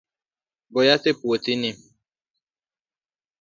[0.71, 1.71] Go yath e puothini.